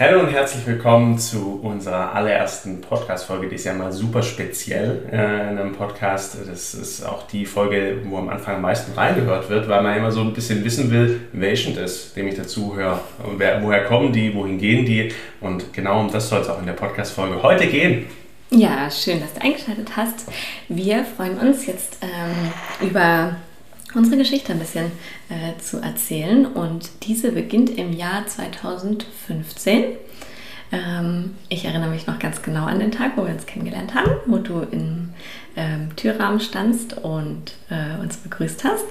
[0.00, 3.48] Hallo und herzlich willkommen zu unserer allerersten Podcast-Folge.
[3.48, 6.36] Die ist ja mal super speziell äh, in einem Podcast.
[6.46, 10.12] Das ist auch die Folge, wo am Anfang am meisten reingehört wird, weil man immer
[10.12, 13.00] so ein bisschen wissen will, wer ist dem ich dazu höre.
[13.38, 15.12] Wer, woher kommen die, wohin gehen die?
[15.40, 18.06] Und genau um das soll es auch in der Podcast-Folge heute gehen.
[18.50, 20.26] Ja, schön, dass du eingeschaltet hast.
[20.68, 23.34] Wir freuen uns jetzt ähm, über
[23.94, 24.86] unsere Geschichte ein bisschen
[25.28, 26.46] äh, zu erzählen.
[26.46, 29.84] Und diese beginnt im Jahr 2015.
[30.70, 34.10] Ähm, ich erinnere mich noch ganz genau an den Tag, wo wir uns kennengelernt haben,
[34.26, 35.10] wo du im
[35.56, 38.86] ähm, Türrahmen standst und äh, uns begrüßt hast.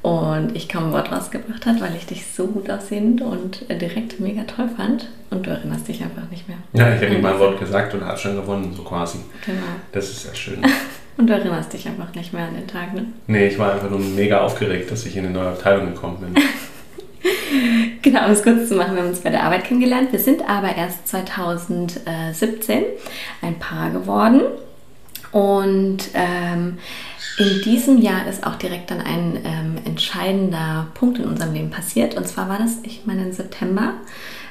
[0.00, 3.76] Und ich kaum ein Wort rausgebracht hat, weil ich dich so gut aussehend und äh,
[3.76, 5.08] direkt mega toll fand.
[5.30, 6.58] Und du erinnerst dich einfach nicht mehr.
[6.72, 9.18] Ja, ich habe ihm ein Wort gesagt und habe schon gewonnen, so quasi.
[9.44, 9.60] Genau.
[9.90, 10.62] Das ist sehr schön.
[11.18, 13.06] Und du erinnerst dich einfach nicht mehr an den Tag, ne?
[13.26, 16.42] Nee, ich war einfach nur mega aufgeregt, dass ich in eine neue Abteilung gekommen bin.
[18.02, 20.12] genau, um es kurz zu machen, wir haben uns bei der Arbeit kennengelernt.
[20.12, 22.84] Wir sind aber erst 2017
[23.42, 24.42] ein Paar geworden.
[25.32, 26.78] Und ähm,
[27.38, 32.16] in diesem Jahr ist auch direkt dann ein ähm, entscheidender Punkt in unserem Leben passiert.
[32.16, 33.94] Und zwar war das, ich meine, im September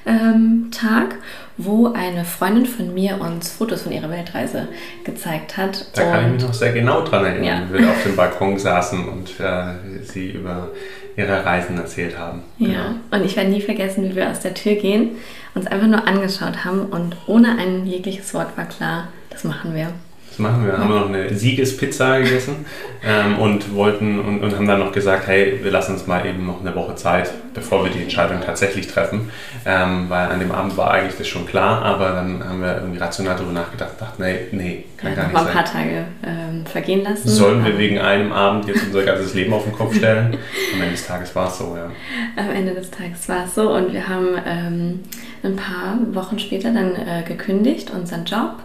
[0.08, 1.16] ähm, Tag,
[1.58, 4.68] wo eine Freundin von mir uns Fotos von ihrer Weltreise
[5.04, 5.88] gezeigt hat.
[5.96, 7.62] Da kann ich mich noch sehr genau dran erinnern, ja.
[7.72, 10.70] wie wir auf dem Balkon saßen und äh, sie über
[11.16, 12.44] ihre Reisen erzählt haben.
[12.60, 12.96] Ja, genau.
[13.12, 15.18] und ich werde nie vergessen, wie wir aus der Tür gehen,
[15.56, 19.92] uns einfach nur angeschaut haben und ohne ein jegliches Wort war klar, das machen wir.
[20.38, 20.78] Das machen wir.
[20.78, 22.68] Haben wir noch eine Siegespizza gegessen
[23.04, 26.46] ähm, und wollten und, und, haben dann noch gesagt, hey, wir lassen uns mal eben
[26.46, 29.32] noch eine Woche Zeit, bevor wir die Entscheidung tatsächlich treffen.
[29.66, 33.00] Ähm, weil an dem Abend war eigentlich das schon klar, aber dann haben wir irgendwie
[33.00, 36.06] rational darüber nachgedacht und dachten, nee, nee, kann ja, gar nicht mal ein paar Tage
[36.24, 37.28] ähm, vergehen lassen.
[37.28, 40.38] Sollen wir wegen einem Abend jetzt unser ganzes Leben auf den Kopf stellen?
[40.76, 41.90] Am Ende des Tages war es so, ja.
[42.36, 45.00] Am Ende des Tages war es so und wir haben ähm,
[45.48, 48.58] ein paar Wochen später dann äh, gekündigt, unseren Job,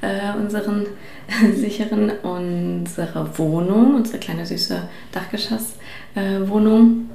[0.00, 0.86] äh, unseren
[1.54, 4.82] sicheren unsere Wohnung, unsere kleine süße
[5.12, 7.10] Dachgeschosswohnung.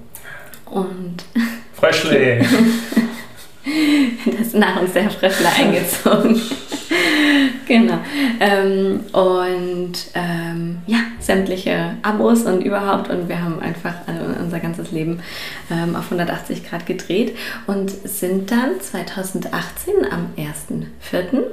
[0.65, 1.17] Und
[1.73, 2.39] Fröschle!
[4.25, 6.41] das ist nach uns der Fröschle eingezogen.
[7.67, 7.99] genau.
[8.39, 13.09] Ähm, und ähm, ja, sämtliche Abos und überhaupt.
[13.09, 15.21] Und wir haben einfach also unser ganzes Leben
[15.71, 17.35] ähm, auf 180 Grad gedreht
[17.67, 21.43] und sind dann 2018 am 1.4.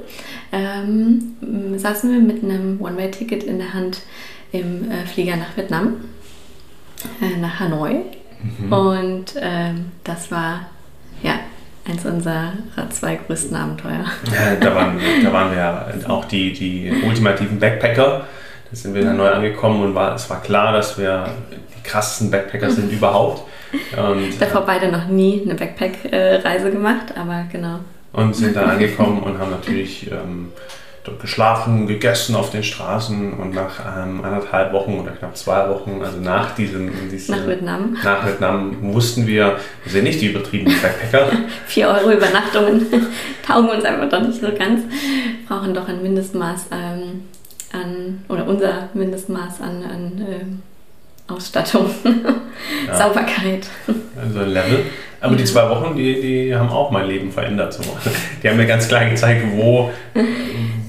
[0.51, 4.01] Ähm, saßen wir mit einem One-Way-Ticket in der Hand
[4.51, 5.95] im äh, Flieger nach Vietnam,
[7.21, 8.01] äh, nach Hanoi.
[8.59, 8.73] Mhm.
[8.73, 10.67] Und ähm, das war
[11.23, 11.39] ja
[11.87, 12.53] eins unserer
[12.89, 14.05] zwei größten Abenteuer.
[14.31, 18.25] Ja, da, waren, da waren wir ja auch die, die ultimativen Backpacker.
[18.69, 22.31] Da sind wir dann neu angekommen und war, es war klar, dass wir die krassesten
[22.31, 23.43] Backpacker sind überhaupt.
[23.97, 27.79] Und, Davor beide noch nie eine Backpack-Reise gemacht, aber genau.
[28.13, 30.51] Und sind dann angekommen und haben natürlich ähm,
[31.19, 36.19] geschlafen, gegessen auf den Straßen und nach ähm, anderthalb Wochen oder knapp zwei Wochen, also
[36.19, 41.31] nach diesem, diesem nach Vietnam, nach Vietnam wussten wir, wir sind nicht die übertriebenen Backpacker.
[41.67, 42.85] Vier Euro Übernachtungen
[43.45, 44.83] taugen uns einfach doch nicht so ganz,
[45.47, 47.23] brauchen doch ein Mindestmaß ähm,
[47.73, 50.61] an, oder unser Mindestmaß an, an ähm,
[51.27, 51.89] Ausstattung,
[52.87, 52.97] ja.
[52.97, 53.67] Sauberkeit.
[54.21, 54.85] Also ein Level.
[55.21, 57.73] Aber die zwei Wochen, die, die haben auch mein Leben verändert.
[57.73, 57.81] So.
[58.41, 59.89] Die haben mir ganz klar gezeigt, wo,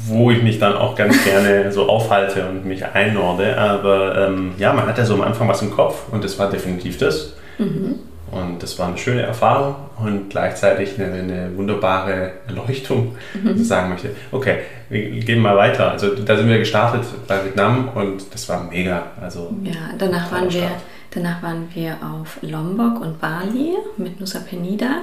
[0.06, 3.58] wo ich mich dann auch ganz gerne so aufhalte und mich einnorde.
[3.58, 6.50] Aber ähm, ja, man hat ja so am Anfang was im Kopf und das war
[6.50, 7.34] definitiv das.
[7.58, 7.98] Mhm.
[8.30, 13.48] Und das war eine schöne Erfahrung und gleichzeitig eine, eine wunderbare Erleuchtung, mhm.
[13.48, 15.92] dass ich sagen möchte, okay, wir gehen mal weiter.
[15.92, 19.02] Also da sind wir gestartet bei Vietnam und das war mega.
[19.20, 20.68] Also ja, danach waren wir,
[21.12, 25.02] danach waren wir auf Lombok und Bali mit Nusa Penida.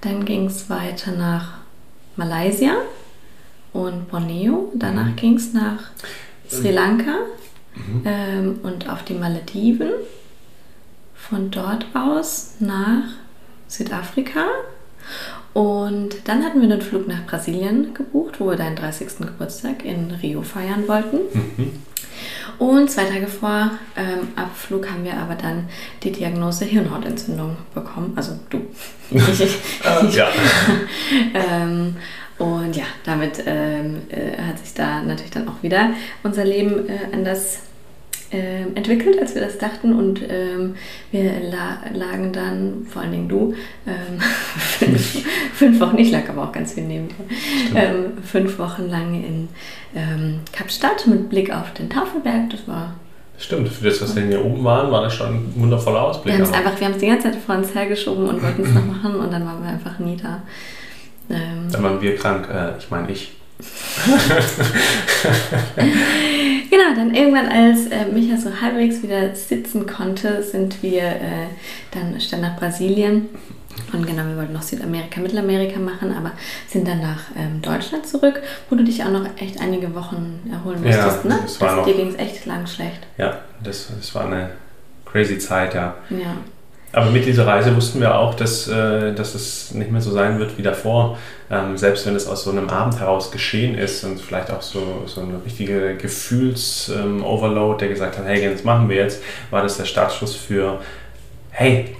[0.00, 1.58] Dann ging es weiter nach
[2.16, 2.72] Malaysia
[3.72, 4.72] und Borneo.
[4.74, 5.16] Danach mhm.
[5.16, 5.90] ging es nach
[6.48, 7.18] Sri Lanka
[7.74, 8.02] mhm.
[8.04, 9.90] ähm, und auf die Malediven
[11.14, 13.04] von dort aus nach
[13.68, 14.46] Südafrika.
[15.52, 19.18] Und dann hatten wir einen Flug nach Brasilien gebucht, wo wir deinen 30.
[19.18, 21.18] Geburtstag in Rio feiern wollten.
[21.32, 21.72] Mhm.
[22.58, 25.68] Und zwei Tage vor ähm, Abflug haben wir aber dann
[26.02, 28.12] die Diagnose Hirnhautentzündung bekommen.
[28.16, 28.58] Also du.
[29.10, 30.28] äh, ja.
[31.34, 31.96] ähm,
[32.40, 35.90] und ja, damit ähm, äh, hat sich da natürlich dann auch wieder
[36.22, 37.60] unser Leben äh, anders
[38.32, 39.92] äh, entwickelt, als wir das dachten.
[39.92, 40.74] Und ähm,
[41.10, 43.54] wir la lagen dann, vor allen Dingen du,
[43.86, 44.18] ähm,
[44.78, 47.16] fünf, fünf, Wochen, ich lag aber auch ganz viel neben dir,
[47.74, 49.48] ähm, fünf Wochen lang in
[49.94, 52.48] ähm, Kapstadt mit Blick auf den Tafelberg.
[52.48, 52.94] Das war
[53.36, 56.34] Stimmt, für das, was wir hier oben waren, war das schon ein wundervoller Ausblick.
[56.34, 58.62] Wir haben es einfach, wir haben es die ganze Zeit vor uns hergeschoben und wollten
[58.62, 60.42] es noch machen und dann waren wir einfach nie da.
[61.30, 63.32] Ähm, dann waren wir krank, äh, ich meine ich.
[66.70, 71.48] genau, dann irgendwann, als äh, Micha so halbwegs wieder sitzen konnte, sind wir äh,
[71.92, 73.28] dann statt nach Brasilien
[73.92, 76.32] und genau, wir wollten noch Südamerika, Mittelamerika machen, aber
[76.68, 80.82] sind dann nach ähm, Deutschland zurück, wo du dich auch noch echt einige Wochen erholen
[80.82, 81.38] musstest, ja, ne?
[81.42, 83.06] Das war das, noch, dir ging es echt lang schlecht.
[83.18, 84.50] Ja, das, das war eine
[85.04, 85.96] crazy Zeit, ja.
[86.10, 86.36] Ja.
[86.92, 90.40] Aber mit dieser Reise wussten wir auch, dass, äh, dass es nicht mehr so sein
[90.40, 91.18] wird wie davor.
[91.48, 95.04] Ähm, selbst wenn es aus so einem Abend heraus geschehen ist und vielleicht auch so,
[95.06, 99.84] so ein richtiger Gefühls-Overload, der gesagt hat, hey, das machen wir jetzt, war das der
[99.84, 100.80] Startschuss für,
[101.50, 101.96] hey,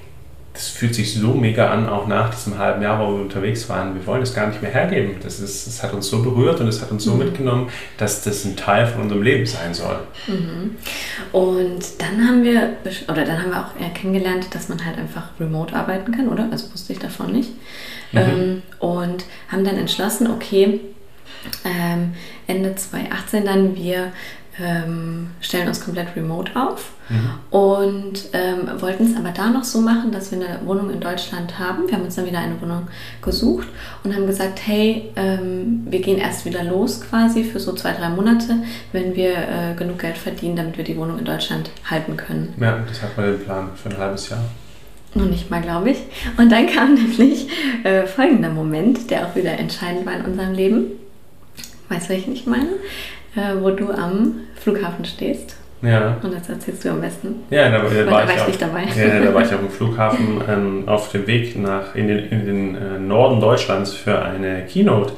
[0.60, 3.94] das fühlt sich so mega an, auch nach diesem halben Jahr, wo wir unterwegs waren.
[3.94, 5.14] Wir wollen es gar nicht mehr hergeben.
[5.22, 7.20] Das, ist, das hat uns so berührt und es hat uns so mhm.
[7.20, 10.00] mitgenommen, dass das ein Teil von unserem Leben sein soll.
[10.26, 10.76] Mhm.
[11.32, 12.76] Und dann haben wir,
[13.08, 16.46] oder dann haben wir auch kennengelernt, dass man halt einfach remote arbeiten kann, oder?
[16.50, 17.52] Also wusste ich davon nicht.
[18.12, 18.18] Mhm.
[18.18, 20.80] Ähm, und haben dann entschlossen, okay,
[21.64, 22.12] ähm,
[22.46, 24.12] Ende 2018 dann, wir
[24.62, 27.30] ähm, stellen uns komplett remote auf mhm.
[27.50, 31.58] und ähm, wollten es aber da noch so machen, dass wir eine Wohnung in Deutschland
[31.58, 31.86] haben.
[31.88, 32.88] Wir haben uns dann wieder eine Wohnung
[33.22, 33.68] gesucht
[34.04, 38.08] und haben gesagt, hey, ähm, wir gehen erst wieder los quasi für so zwei, drei
[38.08, 38.56] Monate,
[38.92, 42.54] wenn wir äh, genug Geld verdienen, damit wir die Wohnung in Deutschland halten können.
[42.60, 44.44] Ja, das hat man den Plan für ein halbes Jahr.
[45.14, 45.98] Noch nicht mal, glaube ich.
[46.36, 47.48] Und dann kam nämlich
[47.84, 50.86] äh, folgender Moment, der auch wieder entscheidend war in unserem Leben.
[51.88, 52.68] Weißt du, welchen ich meine?
[53.36, 55.56] Äh, wo du am Flughafen stehst.
[55.82, 56.16] Ja.
[56.22, 57.36] Und das erzählst du am besten.
[57.48, 58.84] Ja, da, da, war, da war, ich, auch, nicht dabei.
[58.84, 62.46] Ja, da war ich auf dem Flughafen ähm, auf dem Weg nach in den, in
[62.46, 65.12] den äh, Norden Deutschlands für eine Keynote.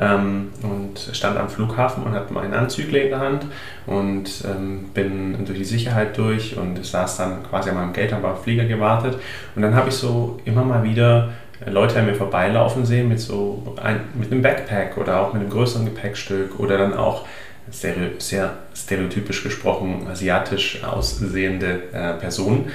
[0.00, 3.46] Ähm, und stand am Flughafen und hatte meinen Anzügler in der Hand
[3.84, 8.28] und ähm, bin durch die Sicherheit durch und saß dann quasi an meinem Gate, habe
[8.28, 9.18] am Flieger gewartet
[9.56, 11.30] und dann habe ich so immer mal wieder
[11.66, 15.50] Leute an mir vorbeilaufen sehen mit so ein, mit einem Backpack oder auch mit einem
[15.50, 17.26] größeren Gepäckstück oder dann auch
[17.70, 22.70] sehr stereotypisch gesprochen asiatisch aussehende äh, Personen.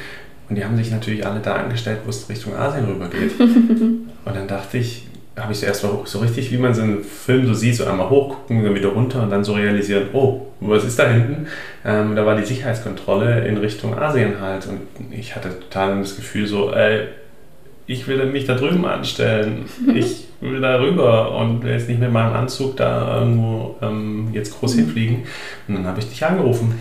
[0.49, 3.39] Und die haben sich natürlich alle da angestellt, wo es Richtung Asien rübergeht.
[3.39, 7.47] und dann dachte ich, habe ich zuerst so, so richtig, wie man es in Film
[7.47, 10.99] so sieht, so einmal hochgucken, dann wieder runter und dann so realisieren, oh, was ist
[10.99, 11.47] da hinten?
[11.83, 14.67] Ähm, da war die Sicherheitskontrolle in Richtung Asien halt.
[14.67, 17.07] Und ich hatte total das Gefühl so, ey,
[17.87, 19.65] ich will mich da drüben anstellen.
[19.93, 24.59] Ich will da rüber und will jetzt nicht mit meinem Anzug da irgendwo ähm, jetzt
[24.59, 25.23] groß hinfliegen.
[25.67, 26.73] Und dann habe ich dich angerufen.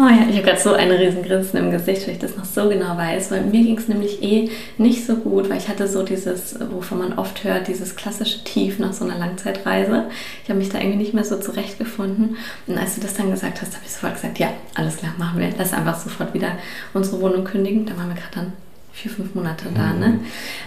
[0.00, 2.44] Oh ja, ich habe gerade so eine riesen Grinsen im Gesicht, weil ich das noch
[2.44, 3.32] so genau weiß.
[3.32, 6.98] Weil mir ging es nämlich eh nicht so gut, weil ich hatte so dieses, wovon
[6.98, 10.04] man oft hört, dieses klassische Tief nach so einer Langzeitreise.
[10.44, 12.36] Ich habe mich da irgendwie nicht mehr so zurechtgefunden.
[12.68, 15.40] Und als du das dann gesagt hast, habe ich sofort gesagt, ja, alles klar, machen
[15.40, 15.50] wir.
[15.58, 16.52] Lass einfach sofort wieder
[16.94, 17.84] unsere Wohnung kündigen.
[17.84, 18.52] Da waren wir gerade dann
[19.00, 20.08] vier, fünf Monate da, ne?
[20.08, 20.20] Mhm.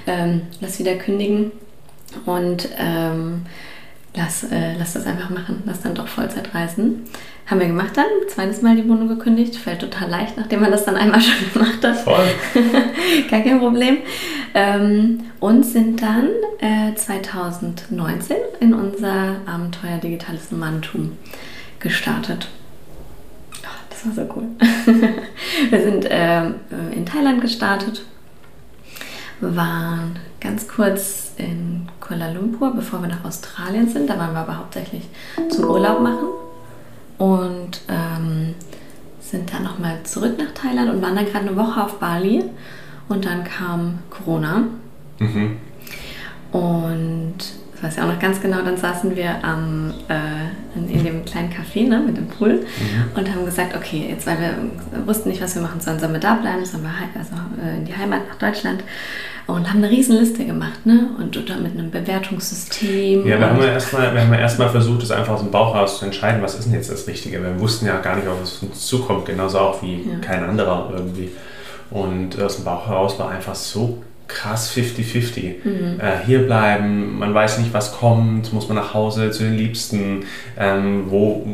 [0.08, 1.52] Ähm, lass wieder kündigen
[2.26, 3.42] und ähm,
[4.16, 7.04] lass, äh, lass das einfach machen, lass dann doch Vollzeit reisen.
[7.46, 10.86] Haben wir gemacht dann, zweites Mal die Wohnung gekündigt, fällt total leicht, nachdem man das
[10.86, 11.98] dann einmal schon gemacht hat.
[11.98, 12.30] Voll.
[13.30, 13.98] Gar kein Problem.
[14.54, 16.30] Ähm, und sind dann
[16.60, 21.18] äh, 2019 in unser Abenteuer Digitales Nomadentum
[21.80, 22.48] gestartet.
[23.64, 24.46] Oh, das war so cool.
[25.70, 26.46] wir sind äh,
[26.94, 28.04] in Thailand gestartet
[29.42, 34.10] waren ganz kurz in Kuala Lumpur, bevor wir nach Australien sind.
[34.10, 35.08] Da waren wir aber hauptsächlich
[35.50, 36.28] zum Urlaub machen
[37.18, 38.56] und ähm,
[39.20, 42.44] sind dann nochmal zurück nach Thailand und waren dann gerade eine Woche auf Bali
[43.10, 44.64] und dann kam Corona.
[45.20, 45.58] Mhm.
[46.52, 47.36] Und
[47.74, 50.41] das weiß ich auch noch ganz genau, dann saßen wir am, äh,
[50.92, 53.18] in, dem kleinen Café ne, mit dem Pool mhm.
[53.18, 56.20] und haben gesagt, okay, jetzt weil wir wussten nicht, was wir machen sollen, sollen wir
[56.20, 57.34] da bleiben, sollen wir also,
[57.64, 58.84] äh, in die Heimat nach Deutschland
[59.48, 61.10] und haben eine riesen Liste gemacht, ne?
[61.18, 63.26] Und oder mit einem Bewertungssystem.
[63.28, 65.76] Ja, wir haben ja erstmal, wir haben ja erstmal versucht, das einfach aus dem Bauch
[65.76, 67.42] raus zu entscheiden, was ist denn jetzt das Richtige.
[67.42, 70.20] Wir wussten ja gar nicht, was uns zukommt, genauso auch wie ja.
[70.22, 71.32] kein anderer irgendwie.
[71.90, 74.02] Und aus dem Bauch heraus war einfach so
[74.34, 75.56] krass 50-50.
[75.64, 76.00] Mhm.
[76.00, 80.26] Äh, hier bleiben, man weiß nicht, was kommt, muss man nach Hause zu den Liebsten,
[80.58, 81.46] ähm, wo,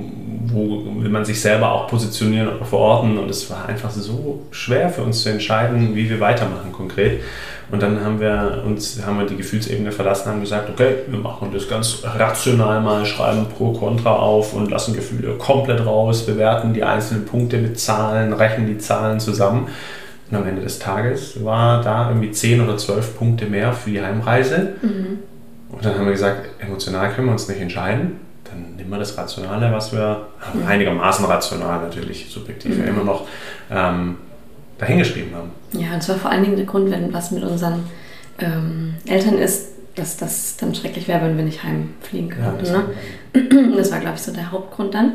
[0.45, 3.17] wo will man sich selber auch positionieren oder verorten.
[3.17, 7.21] Und es war einfach so schwer für uns zu entscheiden, wie wir weitermachen konkret.
[7.69, 11.49] Und dann haben wir uns, haben wir die Gefühlsebene verlassen, haben gesagt, okay, wir machen
[11.53, 16.83] das ganz rational mal, schreiben pro, contra auf und lassen Gefühle komplett raus, bewerten die
[16.83, 19.67] einzelnen Punkte mit Zahlen, rechnen die Zahlen zusammen.
[20.29, 24.01] Und am Ende des Tages war da irgendwie 10 oder 12 Punkte mehr für die
[24.01, 24.73] Heimreise.
[24.81, 25.19] Mhm.
[25.69, 28.19] Und dann haben wir gesagt, emotional können wir uns nicht entscheiden.
[28.43, 30.67] Dann nehmen wir das Rationale, was wir, mhm.
[30.67, 32.83] einigermaßen rational natürlich, subjektiv mhm.
[32.83, 33.27] ja immer noch,
[33.71, 34.17] ähm,
[34.77, 35.51] dahingeschrieben haben.
[35.73, 37.83] Ja, und zwar vor allen Dingen der Grund, wenn was mit unseren
[38.39, 42.59] ähm, Eltern ist, dass das dann schrecklich wäre, wenn wir nicht heimfliegen Ja, könnten.
[42.59, 43.75] das ne?
[43.77, 45.13] Das war, glaube ich, so der Hauptgrund dann.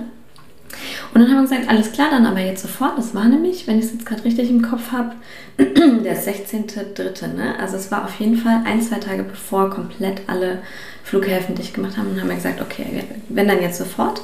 [1.12, 2.96] Und dann haben wir gesagt, alles klar, dann aber jetzt sofort.
[2.98, 5.12] Das war nämlich, wenn ich es jetzt gerade richtig im Kopf habe,
[5.58, 7.28] der 16.3.
[7.28, 7.54] Ne?
[7.60, 10.58] Also es war auf jeden Fall ein, zwei Tage bevor komplett alle
[11.04, 12.10] Flughäfen dicht gemacht haben.
[12.10, 14.22] Und haben wir gesagt, okay, wenn dann jetzt sofort,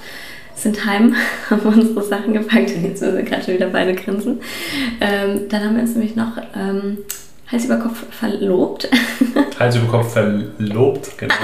[0.54, 1.14] sind heim,
[1.50, 4.40] haben unsere Sachen gepackt und jetzt müssen wir gerade schon wieder beide grinsen.
[5.00, 6.98] Ähm, dann haben wir uns nämlich noch ähm,
[7.50, 8.88] Hals über Kopf verlobt.
[9.58, 11.34] Hals über Kopf verlobt, genau.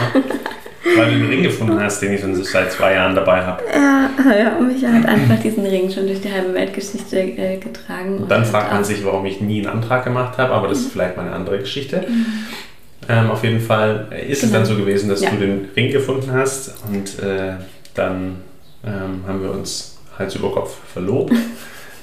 [0.96, 3.62] Weil du den Ring gefunden hast, den ich schon seit zwei Jahren dabei habe.
[3.72, 8.18] Ja, ja, und mich hat einfach diesen Ring schon durch die halbe Weltgeschichte äh, getragen.
[8.18, 10.92] Und dann fragt man sich, warum ich nie einen Antrag gemacht habe, aber das ist
[10.92, 12.04] vielleicht mal eine andere Geschichte.
[13.08, 14.60] Ähm, auf jeden Fall ist es Genau.
[14.60, 15.30] dann so gewesen, dass Ja.
[15.30, 17.52] du den Ring gefunden hast und äh,
[17.94, 18.36] dann
[18.86, 21.32] ähm, haben wir uns Hals über Kopf verlobt.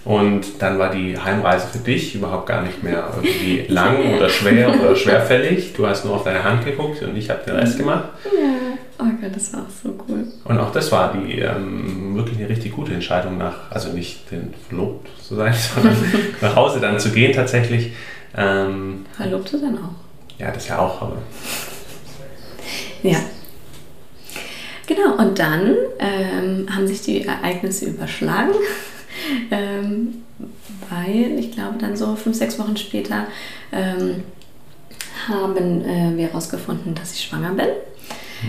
[0.03, 4.73] Und dann war die Heimreise für dich überhaupt gar nicht mehr irgendwie lang oder schwer
[4.73, 5.73] oder schwerfällig.
[5.77, 8.05] Du hast nur auf deine Hand geguckt und ich habe den Rest gemacht.
[8.25, 8.70] Ja,
[9.01, 10.27] oh Gott, das war auch so cool.
[10.43, 14.53] Und auch das war die ähm, wirklich eine richtig gute Entscheidung nach, also nicht den
[14.67, 15.95] verlobt zu sein, sondern
[16.41, 17.93] nach Hause dann zu gehen tatsächlich.
[18.35, 20.39] Ähm, Verlobte dann auch.
[20.39, 21.17] ja, das ja auch, aber
[23.03, 23.17] Ja.
[24.87, 28.51] Genau, und dann ähm, haben sich die Ereignisse überschlagen,
[29.51, 30.23] ähm,
[30.89, 33.27] weil ich glaube, dann so fünf, sechs Wochen später
[33.71, 34.23] ähm,
[35.27, 37.67] haben äh, wir herausgefunden, dass ich schwanger bin.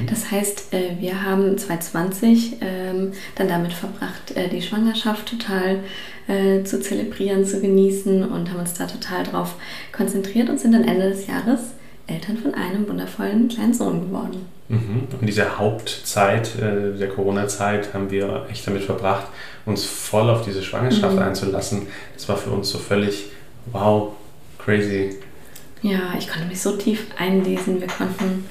[0.08, 5.80] Das heißt, äh, wir haben 2020 ähm, dann damit verbracht, äh, die Schwangerschaft total
[6.28, 9.54] äh, zu zelebrieren, zu genießen und haben uns da total drauf
[9.92, 11.60] konzentriert und sind dann Ende des Jahres
[12.06, 14.46] Eltern von einem wundervollen kleinen Sohn geworden.
[14.68, 15.02] Mhm.
[15.20, 19.26] Und diese Hauptzeit äh, der Corona-Zeit haben wir echt damit verbracht,
[19.66, 21.22] uns voll auf diese Schwangerschaft Mhm.
[21.22, 21.82] einzulassen.
[22.14, 23.26] Das war für uns so völlig
[23.72, 24.12] wow,
[24.58, 25.16] crazy.
[25.82, 27.80] Ja, ich konnte mich so tief einlesen.
[27.80, 28.44] Wir konnten,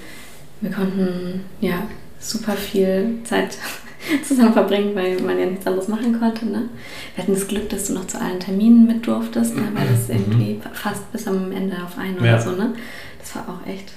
[0.61, 1.83] wir konnten ja
[2.19, 3.57] super viel Zeit
[4.27, 6.45] zusammen verbringen, weil man ja nichts anderes machen konnte.
[6.45, 6.69] Ne?
[7.15, 9.63] Wir hatten das Glück, dass du noch zu allen Terminen mit durftest, ne?
[9.73, 12.33] weil das irgendwie fast bis am Ende auf einen Ja.
[12.35, 12.51] oder so.
[12.51, 12.73] Ne?
[13.19, 13.91] Das war auch echt.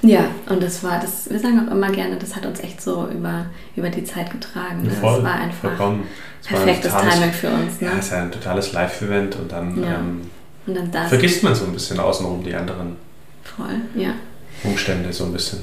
[0.00, 3.08] Ja, und das war, das, wir sagen auch immer gerne, das hat uns echt so
[3.08, 3.44] über,
[3.76, 4.82] über die Zeit getragen.
[4.84, 4.90] Ne?
[4.90, 6.04] Voll, das war einfach vollkommen.
[6.42, 7.80] Es war ein perfektes totales- Timing für uns.
[7.82, 7.86] Ne?
[7.88, 9.94] Ja, es ist ja ein totales Live-Event und dann Ja.
[9.96, 10.22] ähm,
[10.66, 12.96] und dann das vergisst man so ein bisschen außenrum die anderen
[13.44, 14.10] voll, ja.
[14.64, 15.60] Umstände so ein bisschen.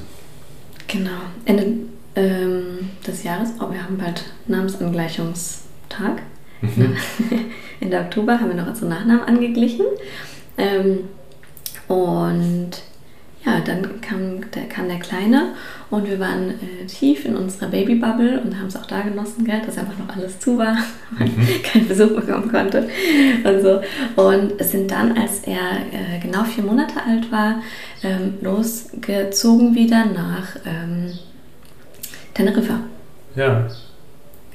[0.88, 1.22] Genau.
[1.46, 1.66] Ende
[2.16, 6.22] ähm, des Jahres, oh, wir haben bald Namensangleichungstag.
[6.62, 6.96] Mhm.
[7.80, 9.86] Ende Oktober haben wir noch unsere Nachnamen angeglichen.
[10.58, 11.00] Ähm,
[11.88, 12.72] und
[13.46, 15.54] ja, dann kam der, kam der Kleine
[15.90, 19.62] und wir waren äh, tief in unserer Babybubble und haben es auch da genossen, gell,
[19.66, 20.78] dass einfach noch alles zu war,
[21.18, 21.30] man
[21.64, 22.88] keinen Besuch bekommen konnte
[23.44, 23.82] und so.
[24.22, 25.58] Und sind dann, als er
[25.92, 27.62] äh, genau vier Monate alt war,
[28.04, 31.12] ähm, losgezogen wieder nach ähm,
[32.34, 32.80] Teneriffa.
[33.36, 33.68] Ja,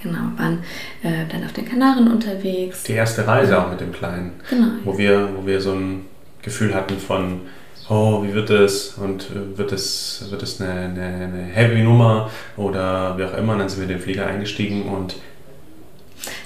[0.01, 0.61] Genau, waren
[1.03, 2.85] äh, dann auf den Kanaren unterwegs.
[2.85, 4.69] die erste Reise auch mit dem Kleinen, Genau.
[4.85, 6.05] wo wir, wo wir so ein
[6.41, 7.41] Gefühl hatten von,
[7.89, 12.31] oh, wie wird es und äh, wird es, wird es eine, eine, eine heavy Nummer
[12.57, 13.55] oder wie auch immer.
[13.55, 15.17] Und dann sind wir in den Flieger eingestiegen und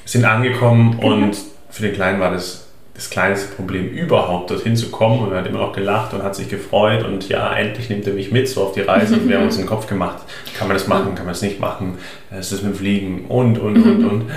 [0.05, 1.37] sind angekommen und
[1.71, 2.63] für den Kleinen war das
[2.95, 5.21] das kleinste Problem überhaupt, dorthin zu kommen.
[5.21, 7.05] Und er hat immer noch gelacht und hat sich gefreut.
[7.05, 9.15] Und ja, endlich nimmt er mich mit so auf die Reise.
[9.15, 10.19] Und wir haben uns den Kopf gemacht,
[10.57, 11.99] kann man das machen, kann man das nicht machen,
[12.39, 14.31] ist das mit dem Fliegen und, und, und, und.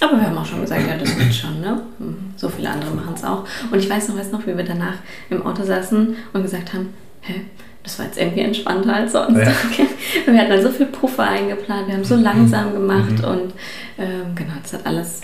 [0.00, 1.82] Aber wir haben auch schon gesagt, ja, das wird schon, ne?
[1.98, 2.32] Mhm.
[2.36, 3.44] So viele andere machen es auch.
[3.70, 4.94] Und ich weiß noch, weiß noch, wie wir danach
[5.28, 7.42] im Auto saßen und gesagt haben, hä,
[7.82, 9.38] das war jetzt irgendwie entspannter als sonst.
[9.38, 9.52] Ja.
[9.70, 9.86] Okay.
[10.26, 13.52] Wir hatten dann so viel Puffer eingeplant, wir haben so langsam gemacht und
[13.98, 15.20] ähm, genau, das hat alles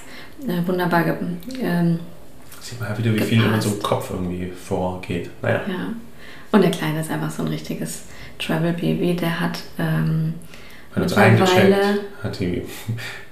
[0.47, 1.15] äh, wunderbar ge
[1.61, 1.99] ähm,
[2.61, 3.67] Sieht man ja wieder, wie viel in Gepasst.
[3.67, 5.31] unserem Kopf irgendwie vorgeht.
[5.43, 5.61] Naja.
[5.69, 5.93] Ja.
[6.53, 8.03] Und der Kleine ist einfach so ein richtiges
[8.39, 9.15] Travel-Baby.
[9.17, 10.35] Der hat ähm,
[10.95, 11.77] Hat uns eingecheckt,
[12.23, 12.63] hat die,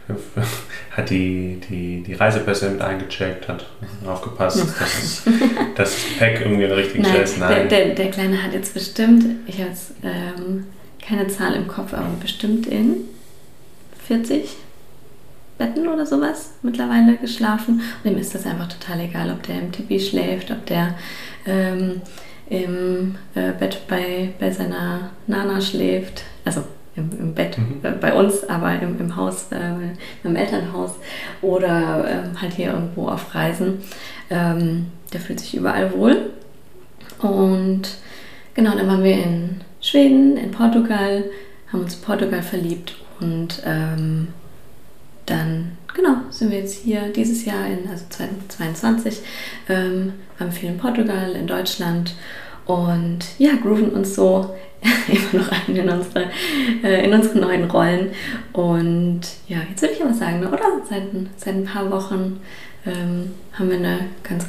[0.90, 3.66] hat die, die, die Reisepässe mit eingecheckt, hat
[4.06, 7.40] aufgepasst, dass, es, dass das Gepäck irgendwie an der richtigen Stelle ist.
[7.40, 7.68] der, Nein.
[7.68, 10.66] der, der Kleine hat jetzt bestimmt, ich habe jetzt ähm,
[11.06, 12.96] keine Zahl im Kopf, aber bestimmt in
[14.06, 14.56] 40
[15.56, 17.80] Betten oder sowas mittlerweile geschlafen.
[18.02, 20.94] Und ihm ist das einfach total egal, ob der im Tipi schläft, ob der
[21.46, 22.02] ähm,
[22.48, 26.24] im äh, Bett bei, bei seiner Nana schläft.
[26.44, 26.64] Also
[26.96, 27.80] im, im Bett Mhm.
[27.82, 30.92] äh, bei uns, aber im, im Haus, äh, im Elternhaus
[31.42, 33.78] oder ähm, halt hier irgendwo auf Reisen.
[34.30, 36.30] Ähm, der fühlt sich überall wohl.
[37.18, 37.82] Und
[38.54, 41.24] genau, dann waren wir in Schweden, in Portugal,
[41.72, 44.28] haben uns in Portugal verliebt und ähm,
[45.26, 49.20] dann, genau, sind wir jetzt hier dieses Jahr, in, also 2022,
[49.68, 52.14] ähm, waren viel in Portugal, in Deutschland
[52.66, 54.54] und ja, grooven uns so
[55.08, 56.30] immer noch ein in unsere,
[56.82, 58.10] äh, in unsere neuen Rollen.
[58.52, 60.82] Und ja, jetzt würde ich aber sagen, ne, oder?
[60.88, 61.04] Seit,
[61.36, 62.40] seit ein paar Wochen
[62.86, 64.46] ähm, haben wir eine ganz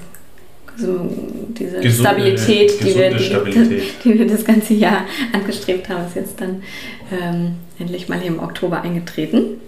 [0.78, 1.10] so
[1.58, 3.84] diese gesunde, Stabilität, die wir, die, Stabilität.
[4.04, 6.64] die wir das ganze Jahr angestrebt haben, ist jetzt dann
[7.12, 9.62] ähm, endlich mal hier im Oktober eingetreten.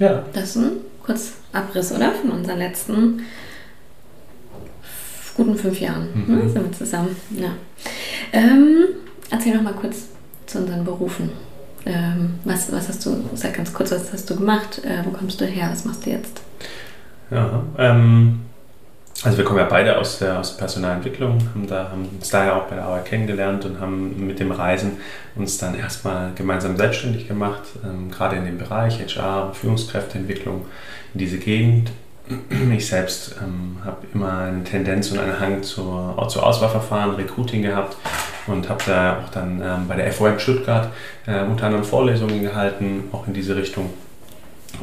[0.00, 0.24] Ja.
[0.32, 0.72] Das ist ein
[1.04, 2.12] kurz Abriss, oder?
[2.12, 3.22] Von unseren letzten
[5.36, 6.36] guten fünf Jahren mhm.
[6.36, 7.16] ne, sind wir zusammen.
[7.36, 7.50] Ja.
[8.32, 8.84] Ähm,
[9.30, 10.08] erzähl noch mal kurz
[10.46, 11.30] zu unseren Berufen.
[11.84, 14.82] Ähm, was, was hast du, sag ganz kurz, was hast du gemacht?
[14.84, 15.68] Äh, wo kommst du her?
[15.70, 16.40] Was machst du jetzt?
[17.30, 18.40] Ja, ähm,
[19.24, 22.56] also wir kommen ja beide aus der, aus der Personalentwicklung, haben, da, haben uns daher
[22.56, 24.98] auch bei der Arbeit kennengelernt und haben mit dem Reisen
[25.36, 30.66] uns dann erstmal gemeinsam selbstständig gemacht, ähm, gerade in dem Bereich HR, Führungskräfteentwicklung,
[31.14, 31.90] in diese Gegend.
[32.76, 37.96] Ich selbst ähm, habe immer eine Tendenz und einen Hang zur, zu Auswahlverfahren, Recruiting gehabt
[38.46, 40.90] und habe da auch dann ähm, bei der FOM Stuttgart
[41.26, 43.90] äh, unter anderem Vorlesungen gehalten, auch in diese Richtung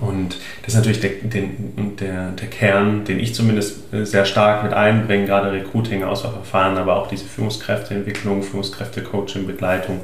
[0.02, 4.64] und das ist natürlich der, den, der, der Kern, den ich zumindest äh, sehr stark
[4.64, 10.02] mit einbringe, gerade Recruiting, Auswahlverfahren, aber auch diese Führungskräfteentwicklung, Führungskräftecoaching, Begleitung.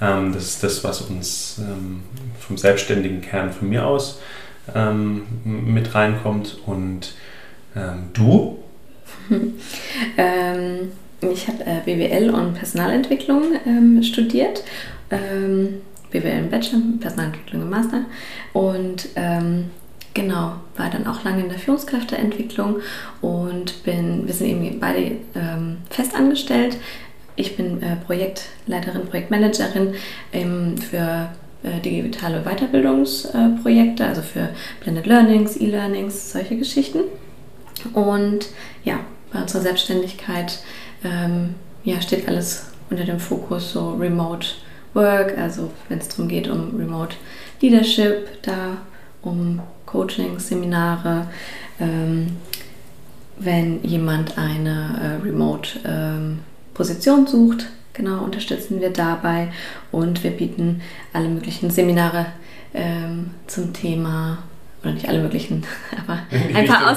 [0.00, 2.02] Ähm, das ist das, was uns ähm,
[2.40, 4.20] vom selbstständigen Kern von mir aus
[4.74, 6.58] ähm, mit reinkommt.
[6.66, 7.14] Und
[8.14, 8.58] du?
[11.20, 13.42] ich habe äh, BWL und Personalentwicklung
[14.02, 14.64] studiert.
[16.10, 18.04] BWL im Bachelor, Personalentwicklung im Master.
[18.52, 19.70] Und ähm,
[20.14, 22.80] genau, war dann auch lange in der Führungskräfteentwicklung
[23.20, 26.14] und bin, wir sind eben beide ähm, fest
[27.36, 29.94] Ich bin äh, Projektleiterin, Projektmanagerin
[30.32, 31.28] ähm, für
[31.84, 34.50] digitale Weiterbildungsprojekte, also für
[34.80, 37.00] Blended Learnings, E-Learnings, solche Geschichten.
[37.92, 38.46] Und
[38.84, 39.00] ja,
[39.32, 40.60] bei unserer Selbstständigkeit
[41.04, 44.46] ähm, ja, steht alles unter dem Fokus so Remote
[44.94, 47.16] Work, also wenn es darum geht, um Remote
[47.60, 48.78] Leadership, da
[49.22, 51.28] um Coachings, Seminare,
[51.80, 52.36] ähm,
[53.38, 56.40] wenn jemand eine äh, Remote ähm,
[56.74, 59.48] Position sucht, genau, unterstützen wir dabei
[59.92, 60.80] und wir bieten
[61.12, 62.26] alle möglichen Seminare
[62.72, 64.38] ähm, zum Thema
[64.82, 65.64] oder nicht alle möglichen,
[66.06, 66.96] aber ein paar,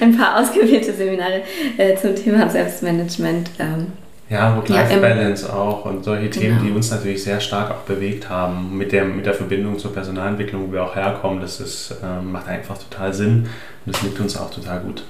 [0.00, 1.42] ein paar, ausgewählte Seminare
[1.76, 3.88] äh, zum Thema Selbstmanagement ähm,
[4.28, 6.40] ja, Work-Life-Balance ja, auch und solche genau.
[6.40, 8.76] Themen, die uns natürlich sehr stark auch bewegt haben.
[8.76, 12.48] Mit der, mit der Verbindung zur Personalentwicklung, wo wir auch herkommen, das ist, äh, macht
[12.48, 13.48] einfach total Sinn
[13.84, 15.04] und das liegt uns auch total gut.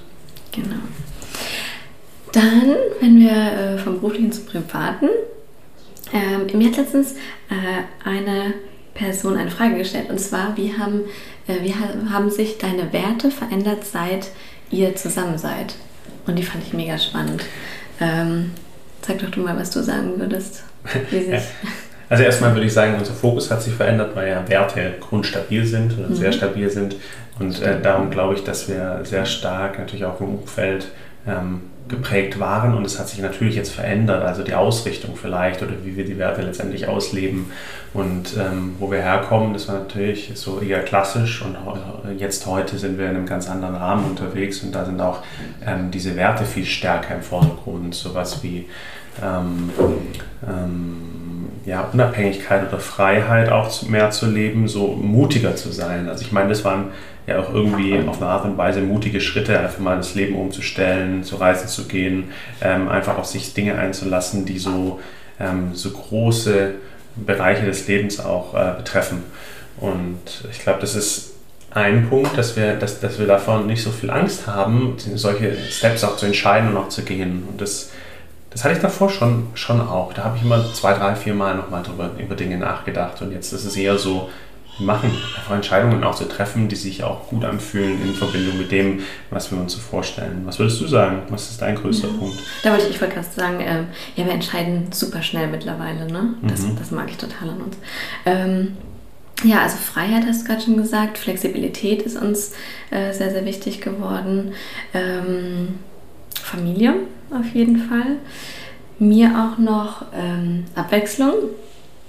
[0.51, 0.75] Genau.
[2.37, 5.09] Dann, wenn wir äh, vom Beruflichen zum Privaten,
[6.13, 7.13] ähm, mir hat letztens
[7.49, 8.53] äh, eine
[8.93, 11.01] Person eine Frage gestellt und zwar, wie haben,
[11.47, 14.29] äh, wie haben sich deine Werte verändert, seit
[14.69, 15.75] ihr zusammen seid?
[16.27, 17.43] Und die fand ich mega spannend.
[17.99, 18.51] Ähm,
[19.07, 20.63] Sag doch du mal, was du sagen würdest.
[22.09, 25.99] Also erstmal würde ich sagen, unser Fokus hat sich verändert, weil ja Werte grundstabil sind
[25.99, 26.15] oder mhm.
[26.15, 26.95] sehr stabil sind.
[27.37, 30.87] Und äh, darum glaube ich, dass wir sehr stark natürlich auch im Umfeld
[31.27, 35.73] ähm, geprägt waren und es hat sich natürlich jetzt verändert, also die Ausrichtung vielleicht oder
[35.83, 37.51] wie wir die Werte letztendlich ausleben
[37.93, 41.55] und ähm, wo wir herkommen, das war natürlich so eher klassisch und
[42.17, 45.23] jetzt heute sind wir in einem ganz anderen Rahmen unterwegs und da sind auch
[45.65, 48.65] ähm, diese Werte viel stärker im Vordergrund, sowas wie
[49.21, 49.69] ähm,
[50.47, 51.16] ähm
[51.67, 56.07] ja, Unabhängigkeit oder Freiheit auch mehr zu leben, so mutiger zu sein.
[56.07, 56.91] Also ich meine, das waren
[57.27, 61.25] ja auch irgendwie auf eine Art und Weise mutige Schritte, einfach mal das Leben umzustellen,
[61.25, 65.01] zu reisen zu gehen, ähm, einfach auf sich Dinge einzulassen, die so,
[65.41, 66.75] ähm, so große
[67.17, 69.23] Bereiche des Lebens auch äh, betreffen.
[69.75, 71.33] Und ich glaube, das ist
[71.71, 76.05] ein Punkt, dass wir, dass, dass wir davon nicht so viel Angst haben, solche Steps
[76.05, 77.43] auch zu entscheiden und auch zu gehen.
[77.49, 77.91] Und das,
[78.49, 80.13] das hatte ich davor schon, schon auch.
[80.13, 83.21] Da habe ich immer zwei, drei, vier Mal nochmal drüber, über Dinge nachgedacht.
[83.21, 84.29] Und jetzt ist es eher so,
[84.79, 89.01] machen, einfach Entscheidungen auch zu treffen, die sich auch gut anfühlen in Verbindung mit dem,
[89.29, 90.41] was wir uns so vorstellen.
[90.45, 91.23] Was würdest du sagen?
[91.29, 92.13] Was ist dein größter ja.
[92.13, 92.37] Punkt?
[92.63, 93.83] Da wollte ich, ich wollte gerade sagen, äh,
[94.15, 96.11] ja, wir entscheiden super schnell mittlerweile.
[96.11, 96.35] Ne?
[96.43, 96.75] Das, mhm.
[96.77, 97.77] das mag ich total an uns.
[98.25, 98.77] Ähm,
[99.43, 102.53] ja, also Freiheit hast du gerade schon gesagt, Flexibilität ist uns
[102.89, 104.53] äh, sehr, sehr wichtig geworden.
[104.93, 105.79] Ähm,
[106.43, 106.95] Familie
[107.31, 108.17] auf jeden Fall.
[108.99, 111.33] Mir auch noch ähm, Abwechslung.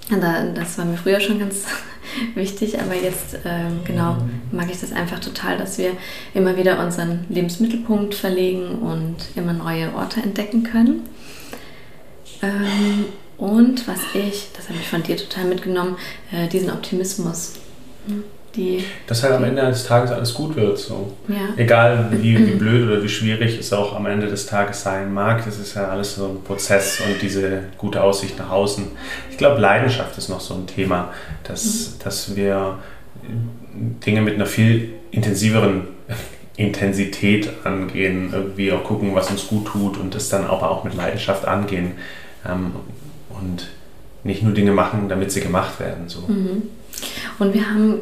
[0.09, 1.65] Das war mir früher schon ganz
[2.35, 4.17] wichtig, aber jetzt ähm, genau
[4.51, 5.91] mag ich das einfach total, dass wir
[6.33, 11.01] immer wieder unseren Lebensmittelpunkt verlegen und immer neue Orte entdecken können.
[12.41, 13.05] Ähm,
[13.37, 15.95] und was ich, das habe ich von dir total mitgenommen,
[16.31, 17.53] äh, diesen Optimismus.
[18.07, 18.23] Hm?
[18.55, 18.83] Die.
[19.07, 20.77] Dass halt am Ende des Tages alles gut wird.
[20.77, 21.13] So.
[21.27, 21.35] Ja.
[21.57, 25.45] Egal wie, wie blöd oder wie schwierig es auch am Ende des Tages sein mag,
[25.45, 28.87] das ist ja alles so ein Prozess und diese gute Aussicht nach außen.
[29.31, 32.03] Ich glaube, Leidenschaft ist noch so ein Thema, dass, mhm.
[32.03, 32.79] dass wir
[34.05, 35.87] Dinge mit einer viel intensiveren
[36.57, 40.93] Intensität angehen, irgendwie auch gucken, was uns gut tut und das dann aber auch mit
[40.93, 41.93] Leidenschaft angehen
[42.45, 42.73] ähm,
[43.29, 43.69] und
[44.25, 46.09] nicht nur Dinge machen, damit sie gemacht werden.
[46.09, 46.21] So.
[46.27, 46.63] Mhm.
[47.39, 48.01] Und wir haben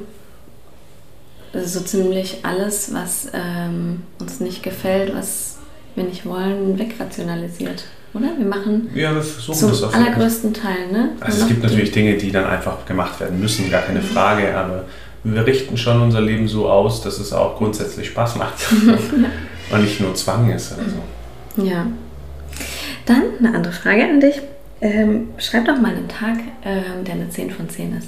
[1.53, 5.57] so ziemlich alles, was ähm, uns nicht gefällt, was
[5.95, 7.85] wir nicht wollen, wegrationalisiert.
[8.13, 8.27] Oder?
[8.37, 10.91] Wir machen ja, wir versuchen zum das auf allergrößten Teil.
[10.91, 11.09] Ne?
[11.19, 14.05] Also es gibt natürlich Dinge, die dann einfach gemacht werden müssen, gar keine mhm.
[14.05, 14.85] Frage, aber
[15.23, 18.55] wir richten schon unser Leben so aus, dass es auch grundsätzlich Spaß macht
[19.71, 21.63] und nicht nur Zwang ist oder so.
[21.63, 21.87] Ja.
[23.05, 24.41] Dann eine andere Frage an dich.
[24.79, 28.07] Ähm, schreib doch mal einen Tag, ähm, der eine 10 von 10 ist.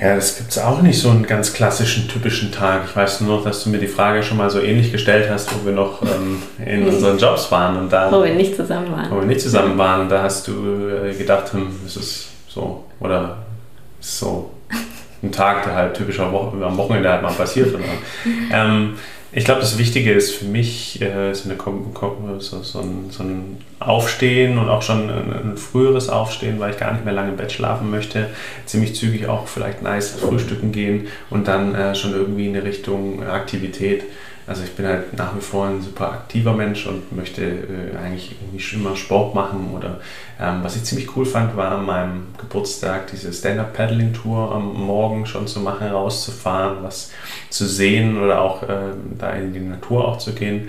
[0.00, 2.82] Ja, das gibt es auch nicht so einen ganz klassischen, typischen Tag.
[2.86, 5.50] Ich weiß nur noch, dass du mir die Frage schon mal so ähnlich gestellt hast,
[5.54, 7.78] wo wir noch ähm, in unseren Jobs waren.
[7.78, 9.10] Und da, wo wir nicht zusammen waren.
[9.10, 10.08] Wo wir nicht zusammen waren.
[10.08, 10.52] Da hast du
[10.88, 13.38] äh, gedacht, hm, ist es so, oder
[14.00, 14.50] ist so
[15.22, 17.74] ein Tag, der halt typisch am Wochenende halt mal passiert.
[17.74, 17.84] Oder,
[18.52, 18.94] ähm,
[19.34, 23.58] ich glaube, das Wichtige ist für mich äh, so, eine, so, so, ein, so, ein,
[23.80, 27.36] Aufstehen und auch schon ein, ein, früheres Aufstehen, weil ich gar nicht mehr lange im
[27.36, 28.28] Bett schlafen möchte.
[28.66, 33.24] Ziemlich zügig auch vielleicht nice frühstücken gehen und dann äh, schon irgendwie in eine Richtung
[33.24, 34.04] Aktivität.
[34.52, 38.36] Also ich bin halt nach wie vor ein super aktiver Mensch und möchte äh, eigentlich
[38.38, 39.70] irgendwie immer Sport machen.
[39.74, 39.98] Oder
[40.38, 45.46] ähm, was ich ziemlich cool fand, war an meinem Geburtstag diese Stand-Up-Paddling-Tour am Morgen schon
[45.46, 47.12] zu machen, rauszufahren, was
[47.48, 50.68] zu sehen oder auch äh, da in die Natur auch zu gehen.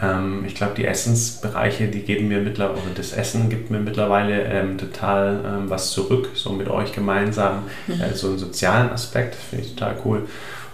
[0.00, 4.44] Ähm, ich glaube, die Essensbereiche, die geben mir mittlerweile, oder das Essen gibt mir mittlerweile
[4.44, 8.00] ähm, total ähm, was zurück, so mit euch gemeinsam, mhm.
[8.00, 10.26] äh, so einen sozialen Aspekt, finde ich total cool.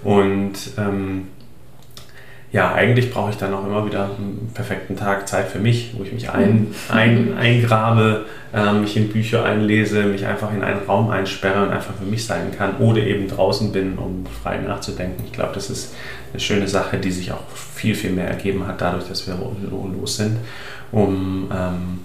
[0.05, 1.27] Und ähm,
[2.57, 6.03] ja, eigentlich brauche ich dann auch immer wieder einen perfekten Tag Zeit für mich, wo
[6.05, 11.11] ich mich ein, ein, eingrabe, äh, mich in Bücher einlese, mich einfach in einen Raum
[11.11, 15.23] einsperre und einfach für mich sein kann oder eben draußen bin, um frei nachzudenken.
[15.27, 15.95] Ich glaube, das ist
[16.33, 19.37] eine schöne Sache, die sich auch viel, viel mehr ergeben hat, dadurch, dass wir
[19.71, 20.39] los sind,
[20.93, 22.01] um ähm,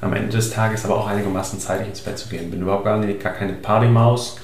[0.00, 2.50] am Ende des Tages aber auch einigermaßen zeitig ins Bett zu gehen.
[2.50, 4.40] Bin überhaupt gar, nicht, gar keine Partymaus,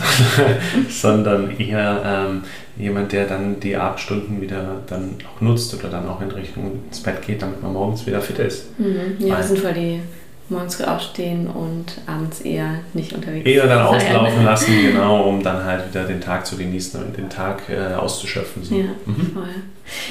[0.88, 2.42] sondern eher ähm,
[2.76, 7.00] jemand, der dann die Abendstunden wieder dann auch nutzt oder dann auch in Richtung ins
[7.00, 8.78] Bett geht, damit man morgens wieder fit ist.
[8.78, 9.16] Mhm.
[9.18, 10.00] Ja, das sind voll die
[10.48, 13.96] morgens aufstehen und abends eher nicht unterwegs Eher dann sein.
[13.96, 17.94] auslaufen lassen, genau, um dann halt wieder den Tag zu genießen und den Tag äh,
[17.94, 18.62] auszuschöpfen.
[18.62, 18.76] So.
[18.76, 19.32] Ja, mhm.
[19.34, 19.48] voll.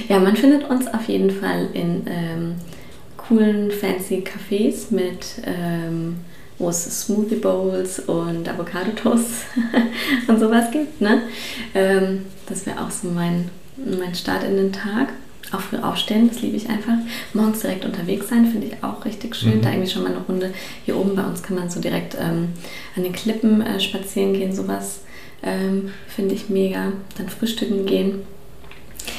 [0.09, 2.55] Ja, man findet uns auf jeden Fall in ähm,
[3.15, 6.17] coolen, fancy Cafés mit ähm,
[6.57, 9.45] wo es Smoothie Bowls und Avocado Toast
[10.27, 11.01] und sowas gibt.
[11.01, 11.23] Ne?
[11.73, 15.09] Ähm, das wäre auch so mein, mein Start in den Tag.
[15.51, 16.97] Auch früh aufstehen, das liebe ich einfach.
[17.33, 19.57] Morgens direkt unterwegs sein, finde ich auch richtig schön.
[19.57, 19.61] Mhm.
[19.61, 20.53] Da irgendwie schon mal eine Runde
[20.85, 22.49] hier oben bei uns kann man so direkt ähm,
[22.95, 25.01] an den Klippen äh, spazieren gehen, sowas
[25.43, 26.93] ähm, finde ich mega.
[27.17, 28.23] Dann frühstücken gehen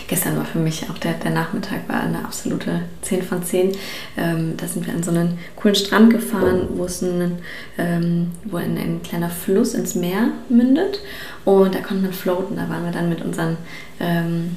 [0.09, 3.73] gestern war für mich auch der, der Nachmittag war eine absolute 10 von 10.
[4.17, 7.39] Ähm, da sind wir an so einen coolen Strand gefahren, wo es ein,
[7.79, 11.01] ähm, wo ein, ein, kleiner Fluss ins Meer mündet
[11.45, 12.57] und da konnte man floaten.
[12.57, 13.57] Da waren wir dann mit unseren
[14.01, 14.57] ähm,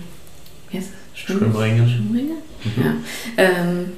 [0.70, 1.20] wie heißt das?
[1.20, 1.90] Schwimmringen.
[1.90, 2.36] Schwimmringe?
[2.64, 2.84] Mhm.
[2.84, 2.94] Ja.
[3.38, 3.92] Ähm,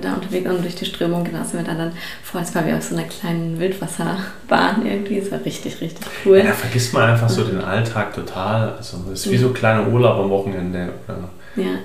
[0.00, 2.76] da unterwegs und durch die Strömung, genau, sind wir dann, dann vor, als waren wir
[2.76, 5.18] auf so einer kleinen Wildwasserbahn irgendwie.
[5.18, 6.38] Es war richtig, richtig cool.
[6.38, 8.72] Ja, da vergisst man einfach so den Alltag total.
[8.76, 10.92] Also es ist wie so ein kleiner Urlaub am Wochenende.
[11.06, 11.78] Oder ja.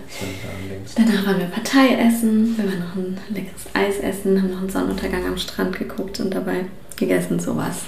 [0.95, 4.69] Danach waren wir Partei essen, wir waren noch ein leckeres Eis essen, haben noch einen
[4.69, 7.81] Sonnenuntergang am Strand geguckt und dabei gegessen, sowas.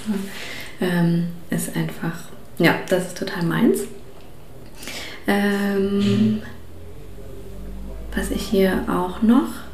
[0.80, 2.18] Ähm, ist einfach,
[2.58, 3.80] ja, das ist total meins.
[5.26, 6.42] Ähm, mhm.
[8.14, 9.65] Was ich hier auch noch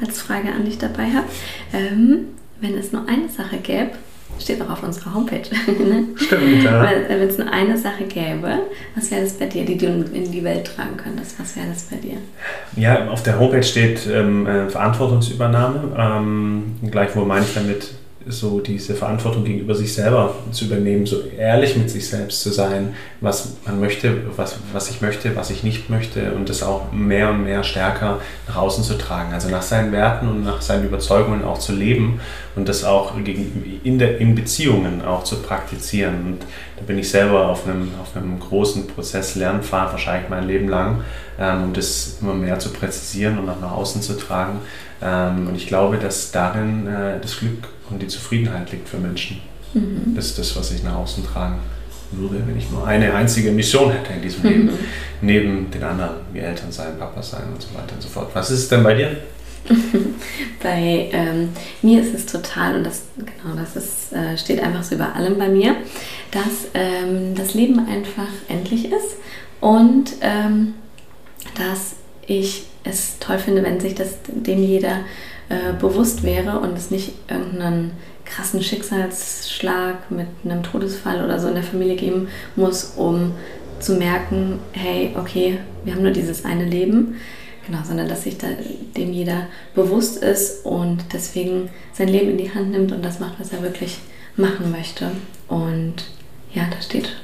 [0.00, 1.26] als Frage an dich dabei habe.
[1.72, 2.26] Ähm,
[2.60, 3.92] wenn es nur eine Sache gäbe,
[4.38, 5.42] steht auch auf unserer Homepage.
[5.66, 6.04] ne?
[6.16, 6.90] Stimmt, ja.
[7.08, 8.60] Wenn es nur eine Sache gäbe,
[8.94, 11.38] was wäre das bei dir, die du in die Welt tragen könntest?
[11.38, 12.16] Was wäre das bei dir?
[12.76, 15.94] Ja, auf der Homepage steht ähm, äh, Verantwortungsübernahme.
[15.96, 17.94] Ähm, gleichwohl meine ich damit
[18.28, 22.94] so diese Verantwortung gegenüber sich selber zu übernehmen, so ehrlich mit sich selbst zu sein,
[23.20, 27.30] was man möchte, was, was ich möchte, was ich nicht möchte und das auch mehr
[27.30, 29.32] und mehr stärker nach außen zu tragen.
[29.32, 32.20] Also nach seinen Werten und nach seinen Überzeugungen auch zu leben
[32.56, 36.14] und das auch in, der, in Beziehungen auch zu praktizieren.
[36.26, 36.38] Und
[36.76, 41.04] da bin ich selber auf einem, auf einem großen Prozess Lernpfad, wahrscheinlich mein Leben lang,
[41.38, 44.58] ähm, um das immer mehr zu präzisieren und auch nach außen zu tragen.
[45.00, 49.40] Ähm, und ich glaube, dass darin äh, das Glück und die Zufriedenheit liegt für Menschen.
[49.74, 50.14] Mhm.
[50.14, 51.56] Das ist das, was ich nach außen trage.
[52.12, 54.70] würde, wenn ich nur eine einzige Mission hätte in diesem Leben,
[55.20, 58.30] neben den anderen, wie Eltern sein, Papa sein und so weiter und so fort.
[58.32, 59.16] Was ist es denn bei dir?
[60.62, 61.48] bei ähm,
[61.82, 65.36] mir ist es total, und das, genau, das ist, äh, steht einfach so über allem
[65.38, 65.76] bei mir,
[66.30, 69.16] dass ähm, das Leben einfach endlich ist
[69.60, 70.74] und ähm,
[71.58, 71.96] dass
[72.26, 75.00] ich es toll finde, wenn sich das dem jeder
[75.48, 77.92] äh, bewusst wäre und es nicht irgendeinen
[78.24, 83.32] krassen Schicksalsschlag mit einem Todesfall oder so in der Familie geben muss, um
[83.78, 87.16] zu merken, hey, okay, wir haben nur dieses eine Leben.
[87.66, 88.46] Genau, sondern dass sich da
[88.96, 93.40] dem jeder bewusst ist und deswegen sein Leben in die Hand nimmt und das macht,
[93.40, 93.98] was er wirklich
[94.36, 95.10] machen möchte.
[95.48, 96.04] Und
[96.54, 97.16] ja, das steht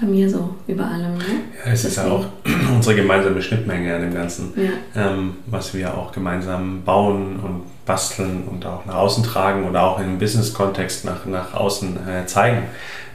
[0.00, 1.18] bei mir so über allem.
[1.18, 1.24] Ne?
[1.64, 2.26] Ja, es ist ja auch
[2.74, 4.70] unsere gemeinsame Schnittmenge an dem Ganzen, ja.
[4.96, 10.00] ähm, was wir auch gemeinsam bauen und basteln und auch nach außen tragen oder auch
[10.00, 12.62] im Business-Kontext nach, nach außen äh, zeigen,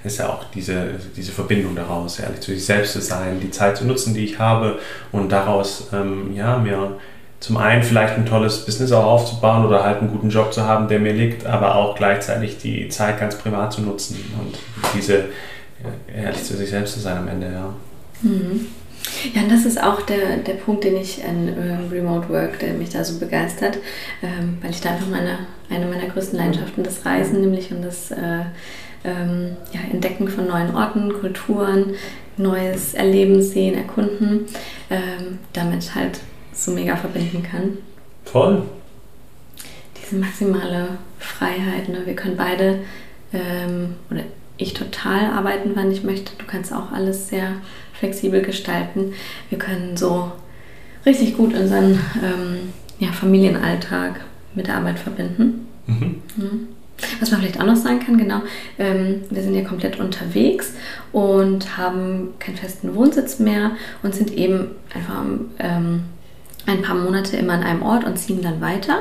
[0.03, 3.77] ist ja auch diese, diese Verbindung daraus, ehrlich zu sich selbst zu sein, die Zeit
[3.77, 4.79] zu nutzen, die ich habe
[5.11, 6.97] und daraus ähm, ja, mir
[7.39, 10.87] zum einen vielleicht ein tolles Business auch aufzubauen oder halt einen guten Job zu haben,
[10.87, 14.57] der mir liegt, aber auch gleichzeitig die Zeit ganz privat zu nutzen und
[14.95, 15.25] diese
[16.13, 17.73] ehrlich zu sich selbst zu sein am Ende, ja.
[18.21, 18.67] Mhm.
[19.33, 22.73] Ja, und das ist auch der, der Punkt, den ich an äh, Remote Work, der
[22.73, 23.77] mich da so begeistert,
[24.23, 28.11] ähm, weil ich da einfach meine, eine meiner größten Leidenschaften, das Reisen, nämlich und das
[28.11, 28.45] äh,
[29.03, 31.93] ähm, ja, Entdecken von neuen Orten, Kulturen,
[32.37, 34.45] neues Erleben, Sehen, Erkunden,
[34.89, 36.19] ähm, damit halt
[36.53, 37.77] so mega verbinden kann.
[38.25, 38.63] Voll.
[40.01, 42.01] Diese maximale Freiheit, ne?
[42.05, 42.79] wir können beide,
[43.33, 44.21] ähm, oder
[44.57, 46.31] ich total arbeiten, wann ich möchte.
[46.37, 47.53] Du kannst auch alles sehr
[47.93, 49.13] flexibel gestalten.
[49.49, 50.31] Wir können so
[51.05, 54.21] richtig gut unseren ähm, ja, Familienalltag
[54.53, 55.67] mit der Arbeit verbinden.
[55.87, 56.21] Mhm.
[56.37, 56.67] Mhm.
[57.19, 58.41] Was man vielleicht auch noch sagen kann, genau,
[58.79, 60.73] ähm, wir sind ja komplett unterwegs
[61.11, 65.23] und haben keinen festen Wohnsitz mehr und sind eben einfach
[65.59, 66.03] ähm,
[66.65, 68.99] ein paar Monate immer an einem Ort und ziehen dann weiter.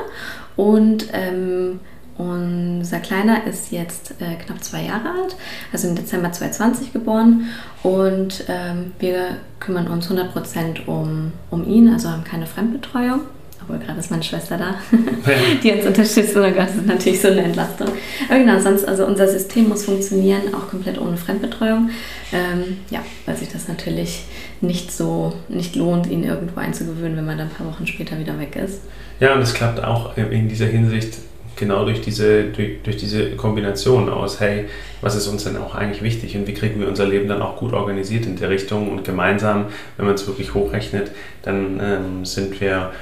[0.57, 1.81] Und ähm,
[2.16, 5.37] unser Kleiner ist jetzt äh, knapp zwei Jahre alt,
[5.72, 7.48] also im Dezember 2020 geboren
[7.83, 13.20] und ähm, wir kümmern uns 100% um, um ihn, also haben keine Fremdbetreuung.
[13.66, 14.74] Obwohl gerade ist meine Schwester da,
[15.62, 16.37] die uns unterstützt.
[16.37, 17.88] Oh Gott, das ist natürlich so eine Entlastung.
[18.29, 21.88] Aber genau, sonst, also unser System muss funktionieren, auch komplett ohne Fremdbetreuung.
[22.33, 24.24] Ähm, ja, weil sich das natürlich
[24.61, 28.38] nicht so nicht lohnt, ihn irgendwo einzugewöhnen, wenn man dann ein paar Wochen später wieder
[28.38, 28.83] weg ist.
[29.18, 31.14] Ja, und es klappt auch in dieser Hinsicht
[31.57, 34.67] genau durch diese, durch, durch diese Kombination aus, hey,
[35.01, 37.57] was ist uns denn auch eigentlich wichtig und wie kriegen wir unser Leben dann auch
[37.57, 41.11] gut organisiert in der Richtung und gemeinsam, wenn man es wirklich hochrechnet,
[41.43, 42.93] dann ähm, sind wir,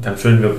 [0.00, 0.56] dann füllen wir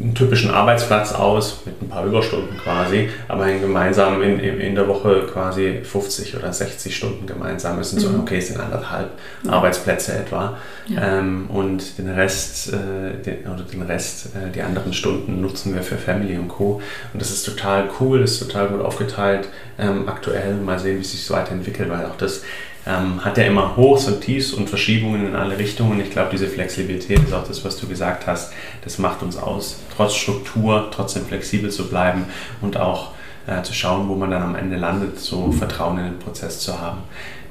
[0.00, 5.26] einen typischen Arbeitsplatz aus mit ein paar Überstunden quasi, aber gemeinsam in, in, der Woche
[5.32, 7.78] quasi 50 oder 60 Stunden gemeinsam.
[7.78, 8.20] Es sind so, mhm.
[8.20, 9.10] okay, es sind anderthalb
[9.42, 9.52] ja.
[9.52, 10.56] Arbeitsplätze etwa.
[10.86, 11.18] Ja.
[11.18, 15.82] Ähm, und den Rest, äh, den, oder den Rest, äh, die anderen Stunden nutzen wir
[15.82, 16.80] für Family und Co.
[17.12, 19.48] Und das ist total cool, das ist total gut aufgeteilt.
[19.78, 22.42] Ähm, aktuell mal sehen, wie es sich so weiterentwickelt, weil auch das
[22.86, 26.00] ähm, hat ja immer Hochs und Tiefs und Verschiebungen in alle Richtungen.
[26.00, 28.52] Ich glaube, diese Flexibilität ist auch das, was du gesagt hast.
[28.84, 32.26] Das macht uns aus, trotz Struktur trotzdem flexibel zu bleiben
[32.60, 33.10] und auch
[33.46, 36.80] äh, zu schauen, wo man dann am Ende landet, so Vertrauen in den Prozess zu
[36.80, 37.02] haben.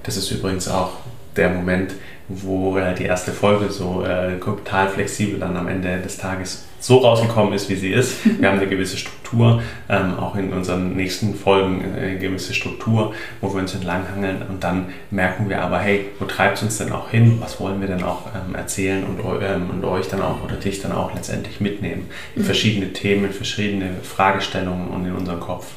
[0.04, 0.92] Das ist übrigens auch
[1.36, 1.94] der Moment,
[2.28, 6.98] wo äh, die erste Folge so äh, total flexibel dann am Ende des Tages so
[7.00, 8.18] rausgekommen ist, wie sie ist.
[8.40, 13.14] Wir haben eine gewisse Struktur, ähm, auch in unseren nächsten Folgen äh, eine gewisse Struktur,
[13.42, 16.92] wo wir uns entlanghangeln und dann merken wir aber, hey, wo treibt es uns denn
[16.92, 17.38] auch hin?
[17.40, 20.82] Was wollen wir denn auch ähm, erzählen und, ähm, und euch dann auch oder dich
[20.82, 22.46] dann auch letztendlich mitnehmen in mhm.
[22.46, 25.68] verschiedene Themen, in verschiedene Fragestellungen und in unseren Kopf.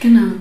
[0.00, 0.32] Genau.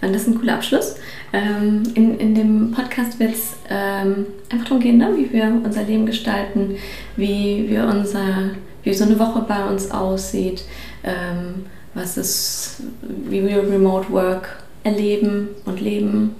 [0.00, 0.96] Das ist ein cooler Abschluss.
[1.32, 5.10] Ähm, in, in dem Podcast wird es ähm, einfach darum gehen, ne?
[5.16, 6.76] wie wir unser Leben gestalten,
[7.16, 8.50] wie wir unser
[8.86, 10.64] wie so eine Woche bei uns aussieht,
[11.02, 16.36] ähm, was ist, wie wir Remote Work erleben und leben.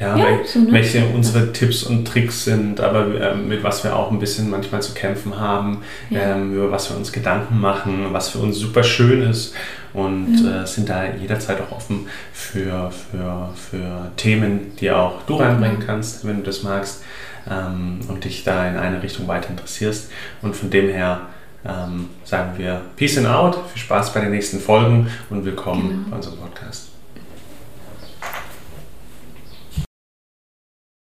[0.00, 0.72] Ja, ja so, ne?
[0.72, 4.80] welche unsere Tipps und Tricks sind, aber äh, mit was wir auch ein bisschen manchmal
[4.80, 6.36] zu kämpfen haben, ja.
[6.36, 9.54] ähm, über was wir uns Gedanken machen, was für uns super schön ist
[9.92, 10.62] und ja.
[10.62, 16.26] äh, sind da jederzeit auch offen für, für, für Themen, die auch du reinbringen kannst,
[16.26, 17.02] wenn du das magst
[17.50, 20.10] ähm, und dich da in eine Richtung weiter interessierst.
[20.40, 21.22] Und von dem her
[21.64, 26.10] ähm, sagen wir Peace and out, viel Spaß bei den nächsten Folgen und willkommen genau.
[26.10, 26.89] bei unserem Podcast.